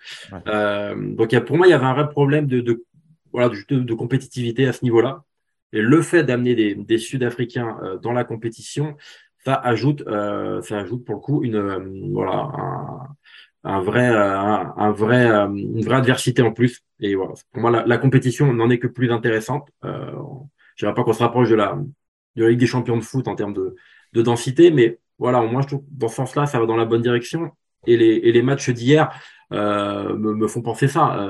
[0.47, 2.83] Euh, donc, y a, pour moi, il y avait un vrai problème de, de
[3.33, 5.23] voilà, de, compétitivité à ce niveau-là.
[5.73, 8.95] Et le fait d'amener des, des Sud-Africains euh, dans la compétition,
[9.43, 11.79] ça ajoute, euh, ça ajoute pour le coup une, euh,
[12.11, 13.07] voilà, un,
[13.63, 16.81] un vrai, un, vrai, une vraie adversité en plus.
[16.99, 19.69] Et voilà, pour moi, la, compétition n'en est que plus intéressante.
[19.85, 20.11] Euh,
[20.75, 21.77] je dirais pas qu'on se rapproche de la,
[22.35, 23.75] de la Ligue des Champions de foot en termes de,
[24.13, 27.01] de densité, mais voilà, moins, je trouve dans ce sens-là, ça va dans la bonne
[27.01, 27.51] direction.
[27.85, 29.11] Et les, et les matchs d'hier
[29.51, 31.29] euh, me, me, font penser ça.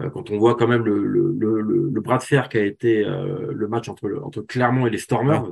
[0.00, 2.64] Euh, quand on voit quand même le, le, le, le, bras de fer qui a
[2.64, 5.44] été euh, le match entre, entre Clermont et les Stormers,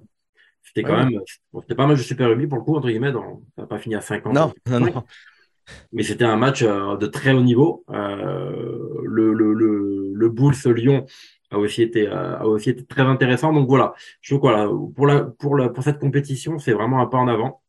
[0.63, 1.21] c'était quand même,
[1.61, 3.67] c'était pas un match de Super Rugby pour le coup, entre guillemets, dans, ça n'a
[3.69, 4.33] pas fini à 50.
[4.33, 5.05] Non, non, non.
[5.93, 7.85] Mais c'était un match euh, de très haut niveau.
[7.89, 11.07] le, le, le, le Bulls Lyon
[11.51, 13.53] a aussi été a aussi été très intéressant.
[13.53, 17.07] Donc voilà, je trouve voilà pour la pour la pour cette compétition, c'est vraiment un
[17.07, 17.63] pas en avant.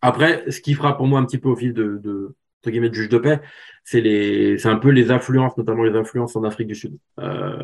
[0.00, 2.34] Après, ce qui fera pour moi un petit peu au fil de, de
[2.64, 3.40] entre guillemets de juge de paix,
[3.84, 6.96] c'est les, c'est un peu les influences, notamment les influences en Afrique du Sud.
[7.20, 7.62] Euh,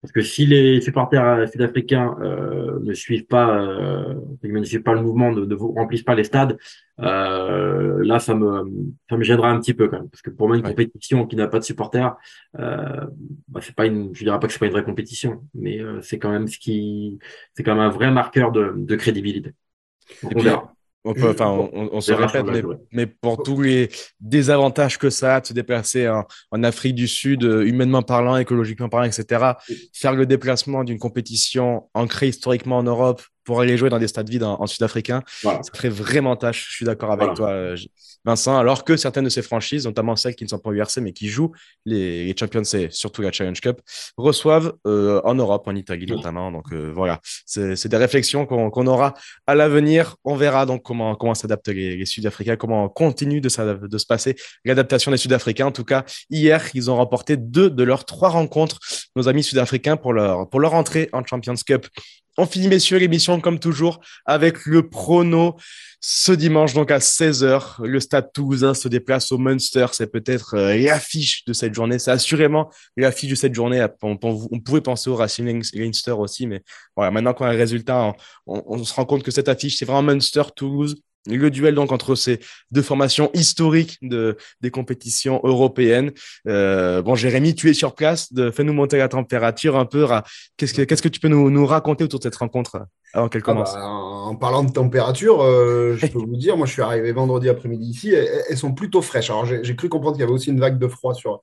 [0.00, 5.02] parce que si les supporters sud-africains euh, ne suivent pas, euh, ne suivent pas le
[5.02, 6.56] mouvement, ne, ne remplissent pas les stades,
[7.00, 8.62] euh, là ça me,
[9.10, 11.36] ça me gênera un petit peu quand même, parce que pour moi une compétition qui
[11.36, 12.16] n'a pas de supporters,
[12.58, 13.04] euh,
[13.48, 16.00] bah, c'est pas une, je dirais pas que c'est pas une vraie compétition, mais euh,
[16.00, 17.18] c'est quand même ce qui,
[17.52, 19.52] c'est quand même un vrai marqueur de, de crédibilité.
[20.22, 20.74] Donc, on verra.
[21.08, 22.44] On, peut, enfin, on, se répète,
[22.92, 23.88] mais, pour tous les
[24.20, 28.90] désavantages que ça a de se déplacer en, Afrique du Sud, euh, humainement parlant, écologiquement
[28.90, 29.52] parlant, etc.,
[29.94, 34.28] faire le déplacement d'une compétition ancrée historiquement en Europe pour aller jouer dans des stades
[34.28, 36.66] vides en, sud-africain, ça ferait vraiment tâche.
[36.68, 37.74] Je suis d'accord avec toi,
[38.26, 38.58] Vincent.
[38.58, 41.28] Alors que certaines de ces franchises, notamment celles qui ne sont pas URC mais qui
[41.28, 41.52] jouent
[41.86, 43.80] les, Champions et surtout la Challenge Cup,
[44.18, 46.52] reçoivent euh, en Europe, en Italie notamment.
[46.52, 49.14] Donc euh, voilà, c'est des réflexions qu'on aura
[49.46, 50.16] à l'avenir.
[50.24, 53.48] On verra donc comment, comment s'adaptent les, Sud-Africains, comment continue de,
[53.86, 55.68] de se passer l'adaptation des Sud-Africains.
[55.68, 58.78] En tout cas, hier, ils ont remporté deux de leurs trois rencontres,
[59.16, 61.86] nos amis Sud-Africains, pour leur, pour leur entrée en Champions Cup
[62.38, 65.56] on finit, messieurs, l'émission comme toujours avec le prono.
[66.00, 69.86] Ce dimanche, donc à 16h, le Stade Toulousain se déplace au Munster.
[69.90, 71.98] C'est peut-être euh, l'affiche de cette journée.
[71.98, 73.84] C'est assurément l'affiche de cette journée.
[74.02, 76.62] On, pouvait penser au Racing Leinster aussi, mais
[76.94, 78.14] voilà, maintenant qu'on a le résultat,
[78.46, 81.02] on, se rend compte que cette affiche, c'est vraiment Munster-Toulouse.
[81.26, 86.12] Le duel donc entre ces deux formations historiques de, des compétitions européennes.
[86.46, 90.06] Euh, bon, Jérémy, tu es sur place, fais-nous monter la température un peu.
[90.56, 93.42] Qu'est-ce que, qu'est-ce que tu peux nous, nous, raconter autour de cette rencontre avant qu'elle
[93.44, 96.82] ah commence bah, En parlant de température, euh, je peux vous dire, moi je suis
[96.82, 99.30] arrivé vendredi après-midi ici, elles, sont plutôt fraîches.
[99.30, 101.40] Alors j'ai cru comprendre qu'il y avait aussi une vague de froid sur,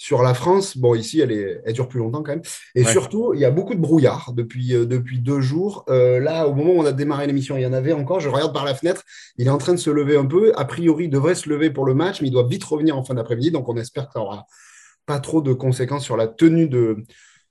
[0.00, 2.42] sur la France, bon, ici, elle, est, elle dure plus longtemps quand même.
[2.76, 5.84] Et surtout, il y a beaucoup de brouillard depuis, euh, depuis deux jours.
[5.88, 8.20] Euh, là, au moment où on a démarré l'émission, il y en avait encore.
[8.20, 9.02] Je regarde par la fenêtre.
[9.38, 10.52] Il est en train de se lever un peu.
[10.54, 13.02] A priori, il devrait se lever pour le match, mais il doit vite revenir en
[13.02, 13.50] fin d'après-midi.
[13.50, 14.46] Donc, on espère que ça aura
[15.04, 17.02] pas trop de conséquences sur la tenue de,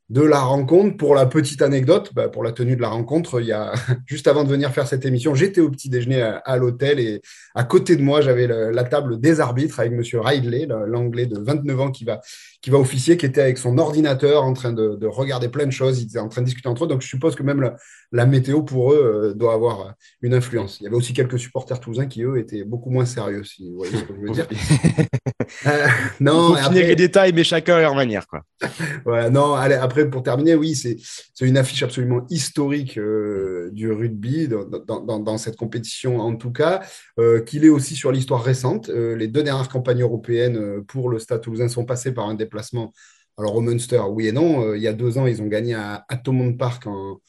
[0.10, 0.98] de la rencontre.
[0.98, 3.74] Pour la petite anecdote, bah, pour la tenue de la rencontre, il y a
[4.06, 7.22] juste avant de venir faire cette émission, j'étais au petit déjeuner à, l'hôtel et
[7.58, 11.80] à côté de moi, j'avais la table des arbitres avec Monsieur Ridley, l'anglais de 29
[11.80, 12.22] ans qui va
[12.62, 16.02] qui va officier, qui était avec son ordinateur en train de, regarder plein de choses,
[16.02, 16.88] ils étaient en train de discuter entre eux.
[16.88, 17.72] Donc je suppose que même
[18.12, 20.80] la, météo pour eux euh, doit avoir une influence.
[20.80, 23.78] Il y avait aussi quelques supporters toulousains qui eux étaient beaucoup moins sérieux, si vous
[23.78, 24.48] voyez ce que je veux dire.
[25.68, 25.88] euh,
[26.20, 26.84] non, après...
[26.84, 28.42] les détails, mais chacun à leur manière, quoi.
[29.06, 30.98] voilà, non, allez, après pour terminer, oui, c'est
[31.46, 36.82] une affiche absolument historique euh, du rugby dans, dans, dans, cette compétition en tout cas,
[37.20, 38.90] euh, qu'il est aussi sur l'histoire récente.
[38.90, 42.94] les deux dernières campagnes européennes pour le Stade Toulousain sont passées par un déplacement.
[43.40, 44.64] Alors au Munster, oui et non.
[44.64, 46.18] Euh, il y a deux ans, ils ont gagné à, à
[46.58, 47.20] Park en,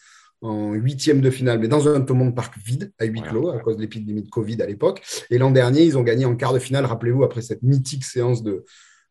[0.73, 3.81] huitième de finale, mais dans un Thomond Park vide, à huis clos, à cause de
[3.81, 5.03] l'épidémie Covid à l'époque.
[5.31, 8.45] Et l'an dernier, ils ont gagné en quart de finale, rappelez-vous, après cette mythique séance
[8.45, 8.65] de,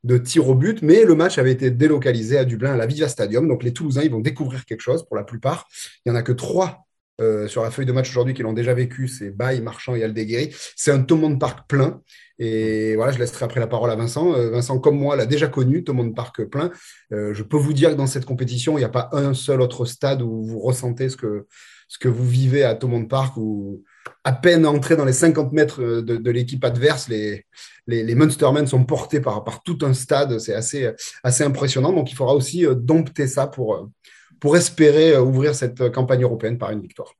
[0.06, 3.10] de tir au but, mais le match avait été délocalisé à Dublin, à la Viva
[3.10, 3.48] Stadium.
[3.48, 5.68] Donc les Toulousains, ils vont découvrir quelque chose pour la plupart.
[6.06, 6.87] Il n'y en a que trois
[7.20, 10.04] euh, sur la feuille de match aujourd'hui qui l'ont déjà vécu, c'est Baye, Marchand et
[10.04, 10.54] Aldeguerri.
[10.76, 12.02] C'est un Thomond Park plein.
[12.38, 14.36] Et voilà, je laisserai après la parole à Vincent.
[14.36, 16.72] Euh, Vincent, comme moi, l'a déjà connu, Thomond Park plein.
[17.12, 19.62] Euh, je peux vous dire que dans cette compétition, il n'y a pas un seul
[19.62, 21.48] autre stade où vous ressentez ce que,
[21.88, 23.84] ce que vous vivez à Thomond Park, où
[24.24, 27.46] à peine entré dans les 50 mètres de, l'équipe adverse, les,
[27.88, 30.38] les, les Munstermen sont portés par, par tout un stade.
[30.38, 30.92] C'est assez,
[31.24, 31.92] assez impressionnant.
[31.92, 33.90] Donc, il faudra aussi dompter ça pour
[34.40, 37.14] pour espérer euh, ouvrir cette euh, campagne européenne par une victoire.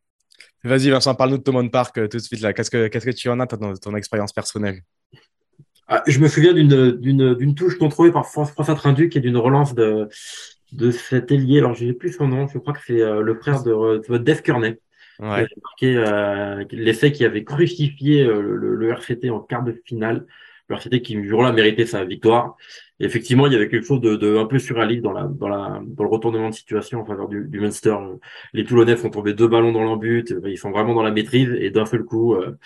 [0.64, 2.42] Vas-y Vincent, parle-nous de Thomond Park euh, tout de suite.
[2.42, 2.54] là.
[2.54, 4.82] Qu'est-ce que, qu'est-ce que tu en as dans ton expérience personnelle?
[5.88, 9.74] Ah, Je me souviens d'une, d'une, d'une touche contrôlée par François Trinduc et d'une relance
[9.74, 10.10] de,
[10.74, 11.60] de cet ailier.
[11.60, 12.48] Alors, je n'ai plus son nom.
[12.48, 14.78] Je crois que c'est le frère de, de Dave Kearney.
[15.20, 15.48] Ouais.
[15.80, 20.26] Qui a marqué l'essai qui avait crucifié le, le, RCT en quart de finale.
[20.70, 22.56] RCT qui, jour-là, méritait sa victoire
[23.00, 25.82] effectivement, il y avait quelque chose de, de un peu surréaliste dans, la, dans, la,
[25.86, 27.96] dans le retournement de situation en faveur du, du Munster.
[28.54, 31.70] Les Toulonnais font tomber deux ballons dans l'embut, ils sont vraiment dans la maîtrise et
[31.70, 32.58] d'un seul coup, euh,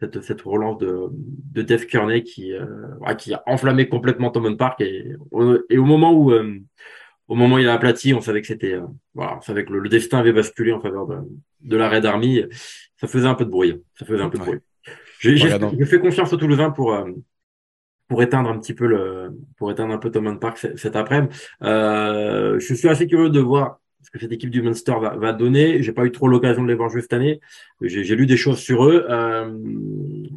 [0.00, 4.80] cette, cette relance de, de Dave Kearney qui, euh, qui a enflammé complètement Thomond Park
[4.80, 5.14] et,
[5.70, 6.58] et au moment où euh,
[7.28, 8.78] au moment où il a aplati, on savait que c'était
[9.14, 11.16] voilà, on savait que le, destin avait basculé en faveur de,
[11.62, 12.44] de la Red Army.
[12.98, 13.82] Ça faisait un peu de bruit.
[13.98, 14.58] Ça faisait un peu de bruit.
[15.18, 16.96] J'ai fait confiance aux Toulousains pour
[18.08, 21.34] pour éteindre un petit peu le, pour éteindre un peu Thomond Park cet après-midi.
[21.62, 25.32] Euh, je suis assez curieux de voir ce que cette équipe du Munster va, va
[25.32, 25.82] donner.
[25.82, 27.40] J'ai pas eu trop l'occasion de les voir jouer cette année.
[27.80, 29.04] J'ai lu des choses sur eux.
[29.10, 29.52] Euh,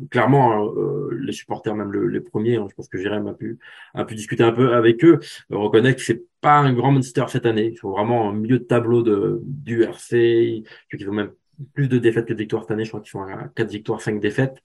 [0.09, 3.59] clairement, euh, les supporters, même les premiers, hein, je pense que Jérém a pu,
[3.93, 5.19] a pu discuter un peu avec eux,
[5.51, 7.69] reconnaître que c'est pas un grand Munster cette année.
[7.71, 10.63] Il faut vraiment un milieu de tableau de, du RC.
[10.93, 11.31] Ils ont même
[11.73, 12.83] plus de défaites que de victoires cette année.
[12.83, 14.57] Je crois qu'ils sont à 4 victoires, 5 défaites.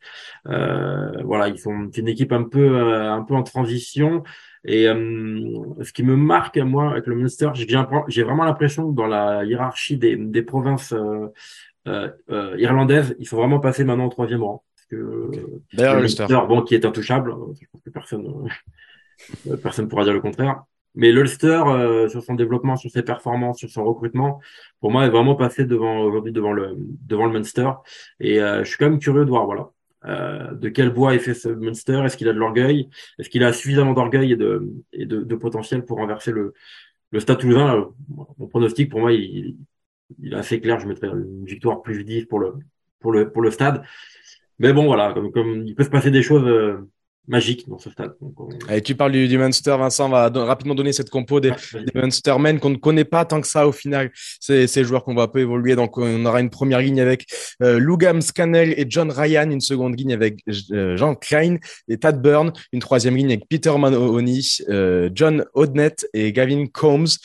[0.48, 4.22] Euh, voilà, ils sont une équipe un peu, euh, un peu en transition.
[4.64, 9.06] Et euh, ce qui me marque, moi, avec le Munster, j'ai vraiment l'impression que dans
[9.06, 10.94] la hiérarchie des, des provinces
[11.86, 12.10] euh,
[12.58, 14.64] irlandaises, il faut vraiment passer maintenant au troisième rang.
[14.74, 15.30] Parce que,
[15.72, 18.48] le Munster, bon, qui est intouchable, je pense que personne,
[19.62, 20.62] personne pourra dire le contraire.
[20.94, 24.40] Mais l'Ulster, euh, sur son développement, sur ses performances, sur son recrutement,
[24.80, 27.68] pour moi, est vraiment passé devant aujourd'hui devant le devant le Munster.
[28.20, 29.70] Et euh, je suis quand même curieux de voir, voilà,
[30.06, 32.02] euh, de quel bois est fait ce Munster?
[32.04, 32.90] Est-ce qu'il a de l'orgueil?
[33.18, 36.54] Est-ce qu'il a suffisamment d'orgueil et de et de, de, potentiel pour renverser le
[37.10, 37.90] le Stade Toulousain?
[38.38, 39.56] Mon pronostic, pour moi, il,
[40.20, 40.78] il est assez clair.
[40.78, 42.54] Je mettrais une victoire plus 10 pour le
[43.00, 43.82] pour le pour le Stade.
[44.60, 46.46] Mais bon, voilà, comme, comme il peut se passer des choses
[47.26, 48.14] magique dans ce stade.
[48.70, 52.60] Et tu parles du, du, Munster, Vincent, va rapidement donner cette compo des, des Munstermen
[52.60, 54.10] qu'on ne connaît pas tant que ça au final.
[54.40, 55.76] C'est ces joueurs qu'on va peu évoluer.
[55.76, 57.26] Donc on aura une première ligne avec
[57.62, 60.40] euh, Lugam Scannell et John Ryan, une seconde ligne avec
[60.72, 61.56] euh, Jean Klein
[61.88, 67.18] et Tad Byrne, une troisième ligne avec Peter Mahoney, euh, John Odnett et Gavin Combs.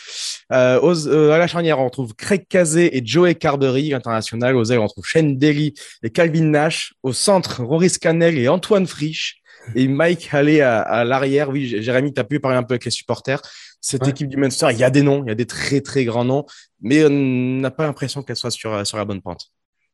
[0.52, 4.56] Euh, aux, euh, à la charnière, on retrouve Craig Kazé et Joey Carberry, international.
[4.56, 6.94] Aux ailes, on retrouve Shane Daly et Calvin Nash.
[7.04, 9.39] Au centre, Rory Scannell et Antoine Frisch
[9.76, 11.50] et Mike Halley à, à l'arrière.
[11.50, 13.42] Oui, Jérémy, tu as pu parler un peu avec les supporters.
[13.82, 16.04] Cette équipe du Munster, il y a des noms, il y a des très très
[16.04, 16.46] grands noms,
[16.82, 19.52] mais on n'a pas l'impression qu'elle soit sur, sur la bonne pente.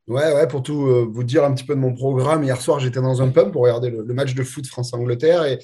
[0.08, 2.80] Ouais, ouais, pour tout euh, vous dire un petit peu de mon programme, hier soir,
[2.80, 5.60] j'étais dans un pub pour regarder le, le match de foot France-Angleterre et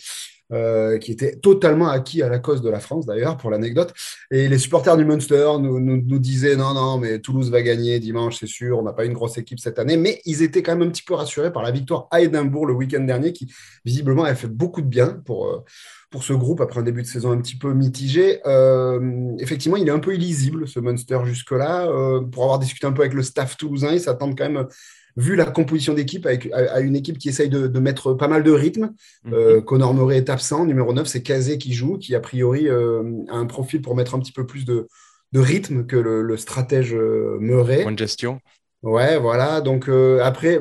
[0.52, 3.94] euh, qui était totalement acquis à la cause de la France d'ailleurs, pour l'anecdote.
[4.32, 8.48] Et les supporters du Munster nous, disaient non, non, mais Toulouse va gagner dimanche, c'est
[8.48, 10.92] sûr, on n'a pas une grosse équipe cette année, mais ils étaient quand même un
[10.92, 13.52] petit peu rassurés par la victoire à Édimbourg le week-end dernier, qui
[13.86, 15.64] visiblement a fait beaucoup de bien pour, euh,
[16.10, 18.40] pour ce groupe après un début de saison un petit peu mitigé.
[18.46, 21.88] Euh, effectivement, il est un peu illisible ce Munster jusque-là.
[22.32, 24.68] Pour avoir discuté un peu avec le staff toulousain, ils s'attendent quand même
[25.17, 28.43] vu la composition d'équipe, avec, à, une équipe qui essaye de, de mettre pas mal
[28.43, 28.86] de rythme.
[29.24, 29.34] Mm -hmm.
[29.34, 30.65] euh, Connor Murray est absent.
[30.65, 34.15] Numéro 9, c'est Kazé qui joue, qui a priori euh, a un profil pour mettre
[34.15, 34.88] un petit peu plus de,
[35.32, 37.84] de rythme que le, le stratège euh, Murray.
[37.84, 38.39] Bonne gestion.
[38.84, 39.62] Ouais, voilà.
[39.62, 40.60] Donc euh, après,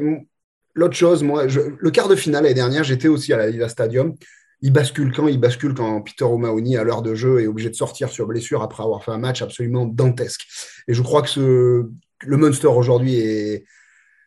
[0.75, 3.69] l'autre chose, moi, je, le quart de finale l'année dernière, j'étais aussi à la Liga
[3.69, 4.15] Stadium.
[4.63, 5.27] Il bascule quand?
[5.27, 8.63] Il bascule quand Peter O'Mahony, à l'heure de jeu, est obligé de sortir sur blessure
[8.63, 10.47] après avoir fait un match absolument dantesque.
[10.87, 11.87] Et je crois que ce,
[12.27, 13.65] le Munster aujourd'hui est,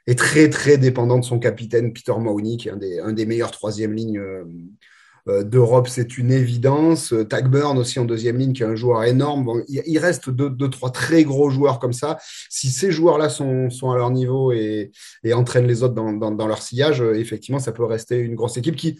[0.07, 3.25] est très très dépendant de son capitaine Peter Mahoney, qui est un des, un des
[3.25, 4.21] meilleurs troisième lignes
[5.29, 7.13] euh, d'Europe, c'est une évidence.
[7.29, 9.45] Tagburn aussi en deuxième ligne, qui est un joueur énorme.
[9.45, 12.17] Bon, il, reste deux, deux, trois très gros joueurs comme ça.
[12.49, 14.91] Si ces joueurs-là sont, sont à leur niveau et,
[15.23, 18.75] et entraînent les autres dans, dans, leur sillage, effectivement, ça peut rester une grosse équipe
[18.75, 18.97] qui,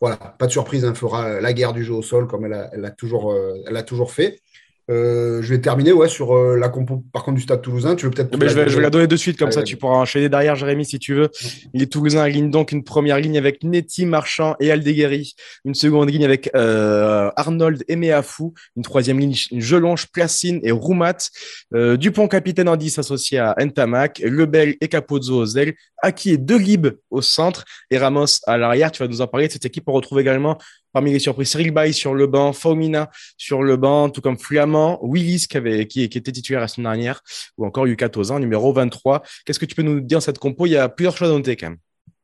[0.00, 2.70] voilà, pas de surprise, hein, fera la guerre du jeu au sol comme elle a,
[2.72, 4.40] elle a toujours, euh, elle a toujours fait.
[4.88, 7.96] Euh, je vais terminer ouais, sur euh, la compo par contre du stade toulousain.
[7.96, 8.32] Tu veux peut-être.
[8.32, 10.54] je, vais, je vais la donner de suite, comme Allez, ça tu pourras enchaîner derrière
[10.54, 11.28] Jérémy si tu veux.
[11.74, 15.34] Les Toulousains alignent donc une première ligne avec Netty, Marchand et Aldeguerri.
[15.64, 18.54] Une seconde ligne avec euh, Arnold et Meafou.
[18.76, 21.30] Une troisième ligne, Jelonge, Placine et Roumat.
[21.72, 24.20] Dupont, capitaine en 10, associé à Ntamak.
[24.20, 25.74] Lebel et Capozzo aux ailes.
[26.02, 27.64] Aki et Delib au centre.
[27.90, 28.92] Et Ramos à l'arrière.
[28.92, 29.84] Tu vas nous en parler de cette équipe.
[29.88, 30.58] On retrouve également
[30.96, 34.98] parmi les surprises, Cyril Bay sur le banc, Faumina sur le banc, tout comme Flamand,
[35.02, 37.20] Willis qui, avait, qui, qui était titulaire la semaine dernière,
[37.58, 39.22] ou encore Yuka Tozan, numéro 23.
[39.44, 40.64] Qu'est-ce que tu peux nous dire cette compo?
[40.64, 41.76] Il y a plusieurs choses à noter quand même.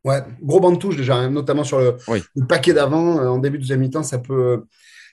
[0.04, 2.22] Ouais, gros banc de touche déjà, hein, notamment sur le, oui.
[2.34, 3.18] le paquet d'avant.
[3.18, 4.64] En début de deuxième mi-temps, ça peut,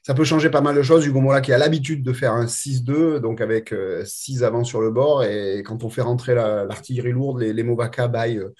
[0.03, 1.05] ça peut changer pas mal de choses.
[1.05, 4.89] Hugo Mola qui a l'habitude de faire un 6-2, donc avec 6 avant sur le
[4.89, 5.25] bord.
[5.25, 8.53] Et quand on fait rentrer l'artillerie la, lourde, les, les Movaka, Bay, euh,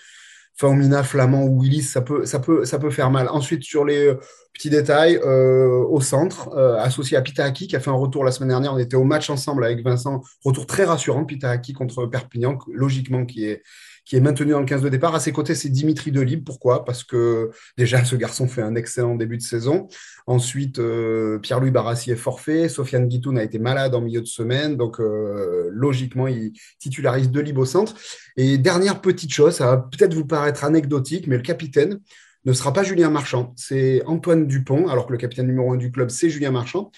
[0.60, 3.30] Faumina, Flamand ou Willis, ça peut, ça, peut, ça peut faire mal.
[3.30, 4.14] Ensuite, sur les
[4.54, 8.34] petits détails, euh, au centre, euh, associé à Pitahaki, qui a fait un retour la
[8.34, 8.74] semaine dernière.
[8.74, 10.22] On était au match ensemble avec Vincent.
[10.44, 13.64] Retour très rassurant, Pitahaki contre Perpignan, logiquement, qui est,
[14.06, 15.14] qui est maintenu dans le 15 de départ.
[15.16, 16.44] À ses côtés, c'est Dimitri Delib.
[16.44, 16.86] Pourquoi?
[16.86, 19.88] Parce que déjà, ce garçon fait un excellent début de saison.
[20.28, 22.70] Ensuite, euh, Pierre-Louis Barassi est forfait.
[22.70, 24.78] Sofiane Guitoun a été malade en milieu de semaine.
[24.78, 27.96] Donc, euh, logiquement, il titularise Delib au centre.
[28.38, 32.00] Et dernière petite chose, ça va peut-être vous paraître anecdotique, mais le capitaine
[32.46, 33.54] ne sera pas Julien Marchand.
[33.56, 36.92] C'est Antoine Dupont, alors que le capitaine numéro un du club, c'est Julien Marchand.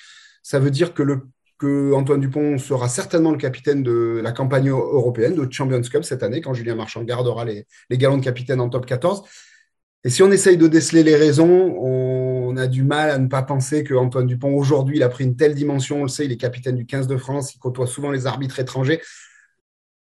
[0.43, 1.27] Ça veut dire que le
[1.61, 6.23] que Antoine Dupont sera certainement le capitaine de la campagne européenne de Champions Cup cette
[6.23, 9.21] année, quand Julien Marchand gardera les, les galons de capitaine en top 14.
[10.03, 13.43] Et si on essaye de déceler les raisons, on a du mal à ne pas
[13.43, 15.99] penser que Antoine Dupont, aujourd'hui, il a pris une telle dimension.
[15.99, 18.59] On le sait, il est capitaine du 15 de France, il côtoie souvent les arbitres
[18.59, 18.99] étrangers.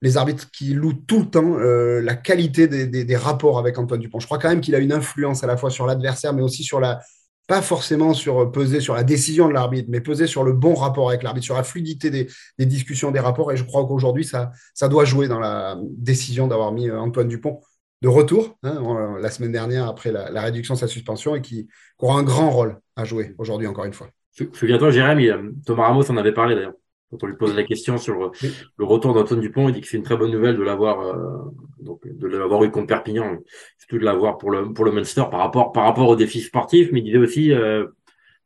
[0.01, 3.77] Les arbitres qui louent tout le temps euh, la qualité des, des, des, rapports avec
[3.77, 4.19] Antoine Dupont.
[4.19, 6.63] Je crois quand même qu'il a une influence à la fois sur l'adversaire, mais aussi
[6.63, 6.99] sur la,
[7.47, 11.09] pas forcément sur peser sur la décision de l'arbitre, mais peser sur le bon rapport
[11.09, 12.27] avec l'arbitre, sur la fluidité des,
[12.57, 13.51] des, discussions, des rapports.
[13.51, 17.61] Et je crois qu'aujourd'hui, ça, ça doit jouer dans la décision d'avoir mis Antoine Dupont
[18.01, 21.67] de retour hein, la semaine dernière après la, la, réduction de sa suspension et qui,
[21.67, 24.09] qui, aura un grand rôle à jouer aujourd'hui, encore une fois.
[24.53, 25.29] Souviens-toi, Jérémy,
[25.65, 26.73] Thomas Ramos en avait parlé d'ailleurs.
[27.11, 29.97] Quand on lui pose la question sur le, retour d'Antoine Dupont, il dit que c'est
[29.97, 31.37] une très bonne nouvelle de l'avoir euh,
[31.85, 33.37] donc de l'avoir eu contre Perpignan,
[33.77, 36.89] surtout de l'avoir pour le pour le Munster par rapport par rapport aux défis sportifs,
[36.91, 37.87] mais il disait aussi euh,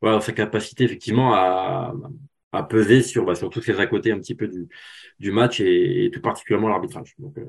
[0.00, 1.94] voilà sa capacité effectivement à,
[2.52, 4.68] à peser sur bah, sur tous ces à côté un petit peu du
[5.18, 7.16] du match et, et tout particulièrement l'arbitrage.
[7.20, 7.44] Euh,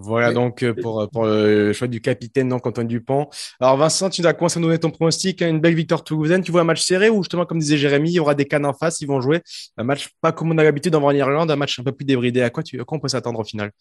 [0.00, 3.28] voilà donc euh, pour, pour le choix du capitaine donc Antoine Dupont.
[3.60, 6.42] Alors Vincent, tu as commencé à nous donner ton pronostic, hein, une belle victoire toulousaine.
[6.42, 8.64] Tu vois un match serré ou justement comme disait Jérémy, il y aura des cannes
[8.64, 9.42] en face, ils vont jouer
[9.76, 11.92] un match pas comme on a l'habitude d'en voir en Irlande, un match un peu
[11.92, 12.42] plus débridé.
[12.42, 13.72] À quoi, tu, à quoi on peut s'attendre au final?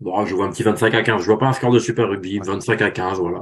[0.00, 1.20] Bon, je vois un petit 25 à 15.
[1.20, 3.40] Je vois pas un score de Super Rugby, 25 à 15, voilà.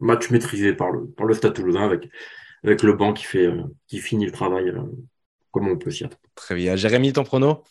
[0.00, 2.08] Match maîtrisé par le par le Stade Toulousain avec
[2.64, 4.82] avec le banc qui fait euh, qui finit le travail euh,
[5.50, 6.20] comme on peut s'y attendre.
[6.34, 6.76] Très bien.
[6.76, 7.62] Jérémy, ton prono?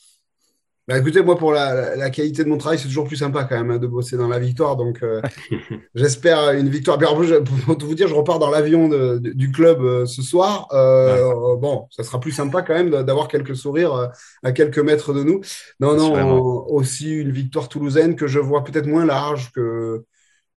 [0.91, 3.56] Bah, écoutez, moi, pour la, la qualité de mon travail, c'est toujours plus sympa quand
[3.56, 4.75] même hein, de bosser dans la victoire.
[4.75, 5.21] Donc, euh,
[5.95, 6.97] j'espère une victoire.
[6.97, 10.67] Pour tout vous dire, je repars dans l'avion du club euh, ce soir.
[10.73, 11.58] Euh, ouais.
[11.62, 14.10] Bon, ça sera plus sympa quand même d'avoir quelques sourires
[14.43, 15.39] à quelques mètres de nous.
[15.80, 20.04] Non, non, aussi une victoire toulousaine que je vois peut-être moins large que,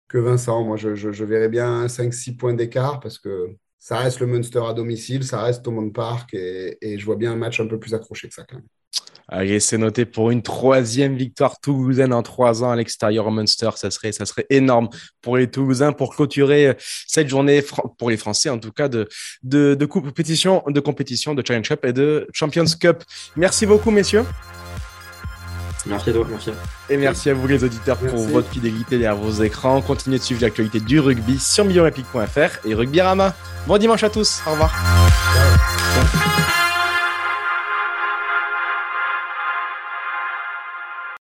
[0.08, 0.64] que Vincent.
[0.64, 4.62] Moi, je, je, je verrais bien 5-6 points d'écart parce que ça reste le Munster
[4.66, 7.78] à domicile, ça reste Thomond Park et, et, je vois bien un match un peu
[7.78, 8.64] plus accroché que ça quand même.
[9.28, 13.68] Allez, c'est noté pour une troisième victoire toulousaine en trois ans à l'extérieur au Munster.
[13.76, 14.88] Ça serait, ça serait énorme
[15.20, 16.74] pour les Toulousains pour clôturer euh,
[17.06, 17.62] cette journée,
[17.98, 19.06] pour les Français en tout cas, de,
[19.42, 23.04] de, de compétition, de compétition, de Challenge Cup et de Champions Cup.
[23.36, 24.24] Merci beaucoup, messieurs.
[25.86, 26.50] Merci à toi, merci.
[26.88, 29.80] Et merci à vous les auditeurs pour votre fidélité derrière vos écrans.
[29.82, 33.34] Continuez de suivre l'actualité du rugby sur millionolympique.fr et Rugby Rama.
[33.66, 34.72] Bon dimanche à tous, au revoir.